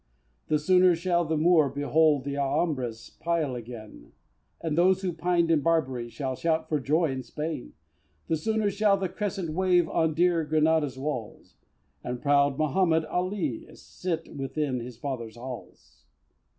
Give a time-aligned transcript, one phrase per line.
[0.47, 4.13] The sooner shall the Moor behold Th' Alhambra's pile again;
[4.59, 7.73] And those who pined in Barbary Shall shout for joy in Spain
[8.25, 11.53] The sooner shall the Crescent wave On dear Granada's walls:
[12.03, 16.03] And proud Mohammed Ali sit Within his fathers halls!